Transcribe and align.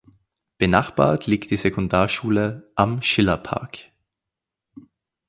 Benachbart 0.57 1.27
liegt 1.27 1.51
die 1.51 1.57
Sekundarschule 1.57 2.71
„Am 2.73 3.03
Schillerpark“. 3.03 3.91